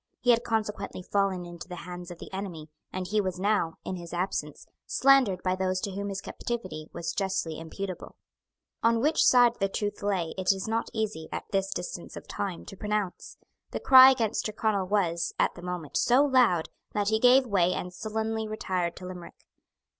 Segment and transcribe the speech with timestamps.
[0.19, 3.97] He had consequently fallen into the hands of the enemy; and he was now, in
[3.97, 8.15] his absence, slandered by those to whom his captivity was justly imputable.
[8.81, 12.65] On which side the truth lay it is not easy, at this distance of time,
[12.65, 13.37] to pronounce.
[13.69, 17.93] The cry against Tyrconnel was, at the moment, so loud, that he gave way and
[17.93, 19.45] sullenly retired to Limerick.